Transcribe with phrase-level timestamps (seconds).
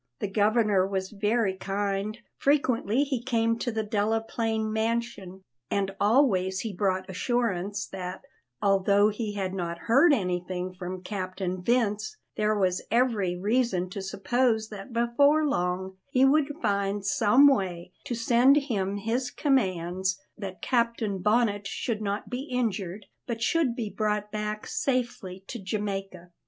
[0.17, 6.73] The Governor was very kind; frequently he came to the Delaplaine mansion, and always he
[6.73, 8.23] brought assurances that,
[8.63, 14.69] although he had not heard anything from Captain Vince, there was every reason to suppose
[14.69, 21.19] that before long he would find some way to send him his commands that Captain
[21.19, 26.31] Bonnet should not be injured, but should be brought back safely to Jamaica.